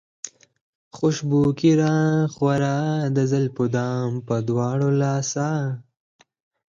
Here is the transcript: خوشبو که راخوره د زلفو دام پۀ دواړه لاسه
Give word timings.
خوشبو 0.95 1.41
که 1.59 1.71
راخوره 1.83 2.77
د 3.15 3.17
زلفو 3.31 3.65
دام 3.75 4.09
پۀ 4.25 4.37
دواړه 4.47 4.89
لاسه 5.01 5.49